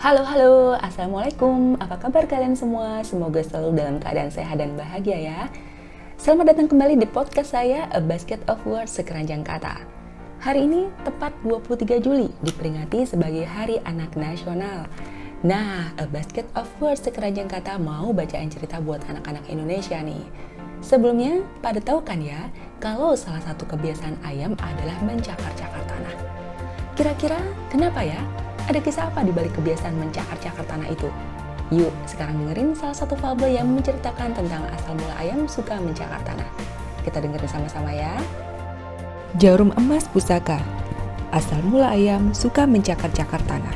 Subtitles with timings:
[0.00, 3.04] Halo halo, Assalamualaikum Apa kabar kalian semua?
[3.04, 5.40] Semoga selalu dalam keadaan sehat dan bahagia ya
[6.16, 9.84] Selamat datang kembali di podcast saya A Basket of Words Sekeranjang Kata
[10.40, 14.88] Hari ini tepat 23 Juli diperingati sebagai Hari Anak Nasional
[15.44, 20.24] Nah, A Basket of Words Sekeranjang Kata mau bacain cerita buat anak-anak Indonesia nih
[20.80, 22.48] Sebelumnya, pada tahu kan ya,
[22.80, 26.16] kalau salah satu kebiasaan ayam adalah mencakar-cakar tanah.
[26.96, 27.36] Kira-kira
[27.68, 28.16] kenapa ya?
[28.70, 31.10] Ada kisah apa di balik kebiasaan mencakar-cakar tanah itu?
[31.74, 36.46] Yuk, sekarang dengerin salah satu fabel yang menceritakan tentang asal mula ayam suka mencakar tanah.
[37.02, 38.14] Kita dengerin sama-sama ya.
[39.42, 40.62] Jarum emas pusaka.
[41.34, 43.74] Asal mula ayam suka mencakar-cakar tanah.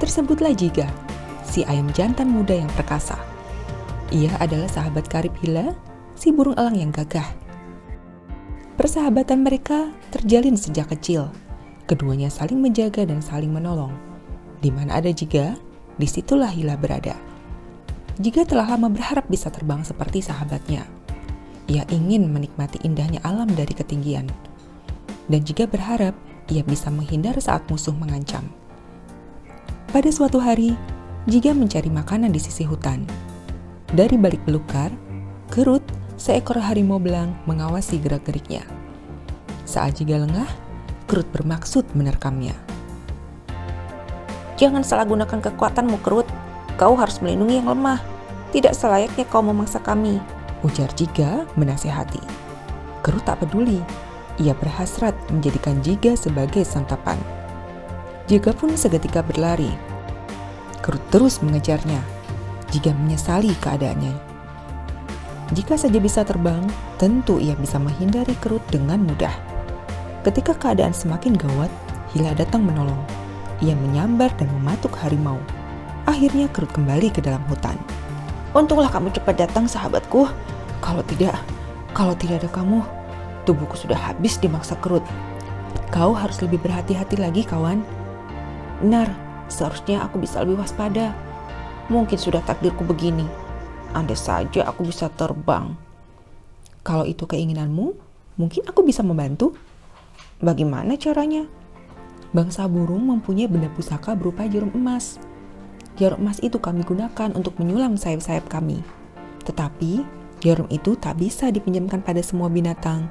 [0.00, 0.88] Tersebutlah Jiga,
[1.44, 3.20] si ayam jantan muda yang perkasa
[4.10, 5.70] ia adalah sahabat karib Hila,
[6.18, 7.26] si burung elang yang gagah.
[8.74, 11.30] Persahabatan mereka terjalin sejak kecil.
[11.90, 13.90] Keduanya saling menjaga dan saling menolong.
[14.62, 15.58] Di mana ada Jiga,
[15.98, 17.18] di situlah Hila berada.
[18.22, 20.86] Jiga telah lama berharap bisa terbang seperti sahabatnya.
[21.66, 24.30] Ia ingin menikmati indahnya alam dari ketinggian.
[25.26, 26.14] Dan juga berharap
[26.46, 28.46] ia bisa menghindar saat musuh mengancam.
[29.90, 30.78] Pada suatu hari,
[31.26, 33.02] Jiga mencari makanan di sisi hutan
[33.90, 34.94] dari balik belukar,
[35.50, 35.82] kerut
[36.14, 38.62] seekor harimau belang mengawasi gerak-geriknya.
[39.66, 40.46] Saat juga lengah,
[41.10, 42.54] kerut bermaksud menerkamnya.
[44.54, 46.30] Jangan salah gunakan kekuatanmu, kerut.
[46.78, 47.98] Kau harus melindungi yang lemah.
[48.54, 50.22] Tidak selayaknya kau memaksa kami.
[50.62, 52.22] Ujar Jiga menasehati.
[53.02, 53.82] Kerut tak peduli.
[54.38, 57.18] Ia berhasrat menjadikan Jiga sebagai santapan.
[58.30, 59.74] Jiga pun seketika berlari.
[60.78, 61.98] Kerut terus mengejarnya
[62.70, 64.14] jika menyesali keadaannya.
[65.58, 66.62] Jika saja bisa terbang,
[67.02, 69.49] tentu ia bisa menghindari kerut dengan mudah.
[70.20, 71.72] Ketika keadaan semakin gawat,
[72.10, 72.98] Hila datang menolong.
[73.62, 75.38] Ia menyambar dan mematuk harimau.
[76.10, 77.78] Akhirnya kerut kembali ke dalam hutan.
[78.50, 80.26] Untunglah kamu cepat datang sahabatku.
[80.82, 81.38] Kalau tidak,
[81.94, 82.82] kalau tidak ada kamu,
[83.46, 85.06] tubuhku sudah habis dimaksa kerut.
[85.94, 87.86] Kau harus lebih berhati-hati lagi kawan.
[88.82, 89.06] Benar,
[89.46, 91.14] seharusnya aku bisa lebih waspada.
[91.86, 93.24] Mungkin sudah takdirku begini.
[93.94, 95.78] Andai saja aku bisa terbang.
[96.82, 97.86] Kalau itu keinginanmu,
[98.34, 99.54] mungkin aku bisa membantu.
[100.40, 101.44] Bagaimana caranya?
[102.32, 105.20] Bangsa burung mempunyai benda pusaka berupa jarum emas.
[106.00, 108.80] Jarum emas itu kami gunakan untuk menyulam sayap-sayap kami.
[109.44, 110.00] Tetapi,
[110.40, 113.04] jarum itu tak bisa dipinjamkan pada semua binatang.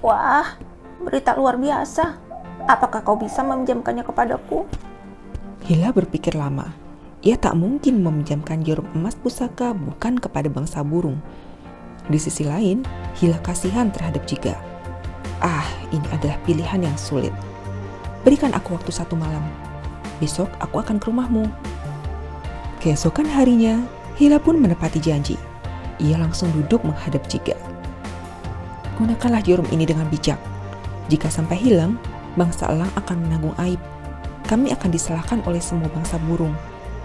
[0.00, 0.56] Wah,
[1.04, 2.16] berita luar biasa.
[2.64, 4.64] Apakah kau bisa meminjamkannya kepadaku?
[5.68, 6.72] Hila berpikir lama.
[7.20, 11.20] Ia tak mungkin meminjamkan jarum emas pusaka bukan kepada bangsa burung.
[12.08, 12.88] Di sisi lain,
[13.20, 14.67] Hila kasihan terhadap Jiga.
[15.38, 17.30] Ah, ini adalah pilihan yang sulit.
[18.26, 19.42] Berikan aku waktu satu malam.
[20.18, 21.46] Besok aku akan ke rumahmu.
[22.82, 23.78] Keesokan harinya,
[24.18, 25.38] Hila pun menepati janji.
[26.02, 27.54] Ia langsung duduk menghadap Jiga.
[28.98, 30.38] Gunakanlah jarum ini dengan bijak.
[31.06, 31.94] Jika sampai hilang,
[32.34, 33.78] bangsa elang akan menanggung aib.
[34.50, 36.54] Kami akan disalahkan oleh semua bangsa burung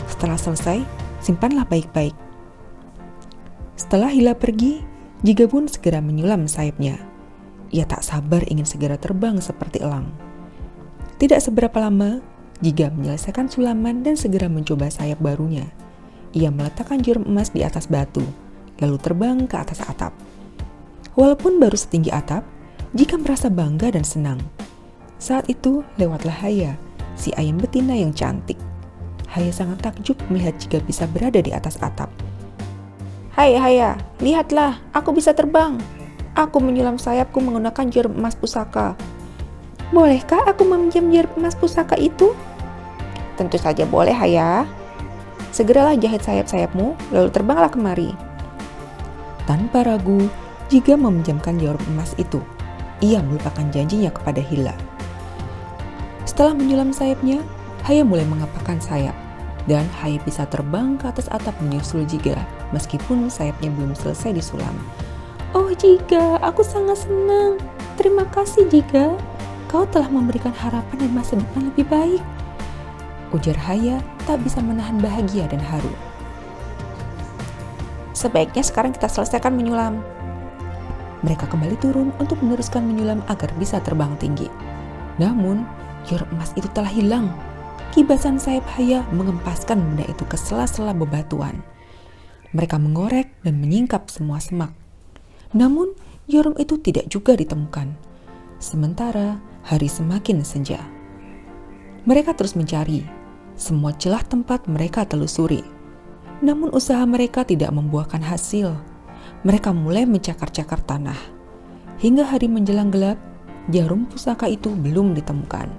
[0.07, 0.83] setelah selesai,
[1.23, 2.15] simpanlah baik-baik.
[3.79, 4.83] Setelah Hila pergi,
[5.23, 6.99] Jiga pun segera menyulam sayapnya.
[7.73, 10.13] Ia tak sabar ingin segera terbang seperti elang.
[11.17, 12.21] Tidak seberapa lama,
[12.61, 15.67] Jiga menyelesaikan sulaman dan segera mencoba sayap barunya.
[16.37, 18.21] Ia meletakkan jarum emas di atas batu,
[18.77, 20.13] lalu terbang ke atas atap.
[21.17, 22.45] Walaupun baru setinggi atap,
[22.93, 24.37] Jika merasa bangga dan senang.
[25.17, 26.77] Saat itu lewatlah Haya,
[27.17, 28.61] si ayam betina yang cantik.
[29.33, 32.13] Haya sangat takjub melihat jika bisa berada di atas atap.
[33.33, 35.81] Hai Haya, lihatlah, aku bisa terbang.
[36.33, 38.97] Aku menyulam sayapku menggunakan jarum emas pusaka.
[39.93, 42.33] Bolehkah aku meminjam jarum emas pusaka itu?
[43.37, 44.65] Tentu saja boleh, Haya.
[45.53, 48.17] Segeralah jahit sayap-sayapmu, lalu terbanglah kemari.
[49.45, 50.25] Tanpa ragu,
[50.73, 52.41] Jiga meminjamkan jarum emas itu.
[53.05, 54.73] Ia melupakan janjinya kepada Hila.
[56.25, 57.45] Setelah menyulam sayapnya,
[57.85, 59.13] Haya mulai mengepakkan sayap
[59.67, 62.35] dan Hai bisa terbang ke atas atap menyusul Jiga
[62.75, 64.75] meskipun sayapnya belum selesai disulam.
[65.53, 67.61] Oh Jiga, aku sangat senang.
[67.93, 69.13] Terima kasih Jiga.
[69.69, 72.23] Kau telah memberikan harapan dan masa depan lebih baik.
[73.33, 75.93] Ujar Haya tak bisa menahan bahagia dan haru.
[78.17, 80.01] Sebaiknya sekarang kita selesaikan menyulam.
[81.21, 84.49] Mereka kembali turun untuk meneruskan menyulam agar bisa terbang tinggi.
[85.21, 85.65] Namun,
[86.09, 87.29] jarum emas itu telah hilang
[87.93, 91.61] kibasan sayap Haya mengempaskan benda itu ke sela-sela bebatuan.
[92.49, 94.82] Mereka mengorek dan menyingkap semua semak.
[95.53, 95.93] Namun,
[96.25, 97.93] jarum itu tidak juga ditemukan.
[98.57, 100.81] Sementara hari semakin senja.
[102.03, 103.05] Mereka terus mencari.
[103.53, 105.61] Semua celah tempat mereka telusuri.
[106.43, 108.75] Namun usaha mereka tidak membuahkan hasil.
[109.47, 111.15] Mereka mulai mencakar-cakar tanah.
[112.01, 113.15] Hingga hari menjelang gelap,
[113.71, 115.71] jarum pusaka itu belum ditemukan.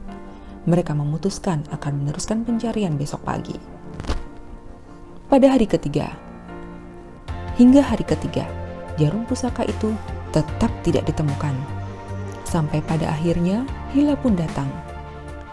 [0.65, 3.59] Mereka memutuskan akan meneruskan pencarian besok pagi.
[5.29, 6.17] Pada hari ketiga,
[7.61, 8.49] hingga hari ketiga,
[9.01, 9.93] jarum pusaka itu
[10.35, 11.55] tetap tidak ditemukan.
[12.45, 14.71] Sampai pada akhirnya, Hila pun datang.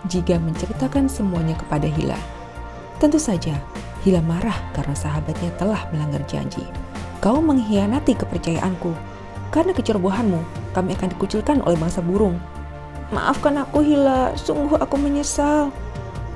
[0.09, 2.17] Jika menceritakan semuanya kepada Hila,
[2.97, 3.57] tentu saja
[4.01, 6.65] Hila marah karena sahabatnya telah melanggar janji.
[7.21, 8.93] Kau mengkhianati kepercayaanku.
[9.53, 10.41] Karena kecerobohanmu,
[10.73, 12.39] kami akan dikucilkan oleh bangsa burung.
[13.13, 15.69] Maafkan aku Hila, sungguh aku menyesal.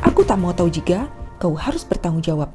[0.05, 1.09] Aku tak mau tahu jika
[1.41, 2.51] kau harus bertanggung jawab.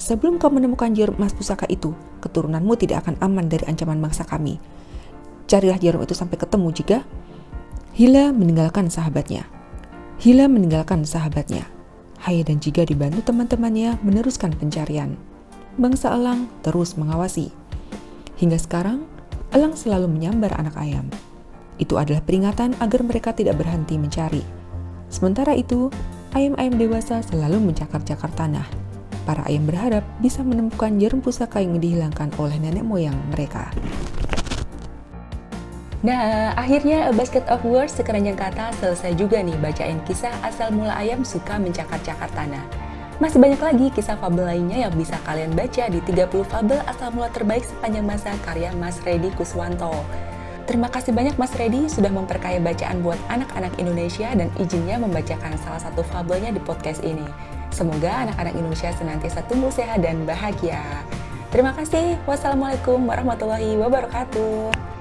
[0.00, 1.94] Sebelum kau menemukan jarum emas pusaka itu,
[2.28, 4.60] keturunanmu tidak akan aman dari ancaman bangsa kami.
[5.48, 6.98] Carilah jarum itu sampai ketemu jika
[7.98, 9.48] Hila meninggalkan sahabatnya.
[10.22, 11.66] Hila meninggalkan sahabatnya.
[12.22, 15.18] Haya dan Jiga dibantu teman-temannya meneruskan pencarian.
[15.74, 17.50] Bangsa Elang terus mengawasi.
[18.38, 19.02] Hingga sekarang,
[19.50, 21.10] Elang selalu menyambar anak ayam.
[21.78, 24.42] Itu adalah peringatan agar mereka tidak berhenti mencari.
[25.10, 25.90] Sementara itu,
[26.38, 28.87] ayam-ayam dewasa selalu mencakar-cakar tanah.
[29.28, 33.68] Para ayam berharap bisa menemukan jarum pusaka yang dihilangkan oleh nenek moyang mereka.
[36.00, 40.96] Nah, akhirnya A Basket of Words sekeranjang kata selesai juga nih bacain kisah asal mula
[40.96, 42.64] ayam suka mencakar-cakar tanah.
[43.20, 47.28] Masih banyak lagi kisah fabel lainnya yang bisa kalian baca di 30 fabel asal mula
[47.28, 49.92] terbaik sepanjang masa karya Mas Redi Kuswanto.
[50.64, 55.84] Terima kasih banyak Mas Redi sudah memperkaya bacaan buat anak-anak Indonesia dan izinnya membacakan salah
[55.84, 57.57] satu fabelnya di podcast ini.
[57.70, 60.82] Semoga anak-anak Indonesia senantiasa tumbuh sehat dan bahagia.
[61.48, 62.20] Terima kasih.
[62.28, 64.97] Wassalamualaikum warahmatullahi wabarakatuh.